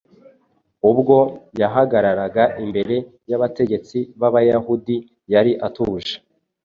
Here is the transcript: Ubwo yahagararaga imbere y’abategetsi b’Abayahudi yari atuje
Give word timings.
Ubwo 0.89 1.17
yahagararaga 1.61 2.43
imbere 2.63 2.95
y’abategetsi 3.29 3.97
b’Abayahudi 4.19 4.97
yari 5.33 5.51
atuje 5.67 6.15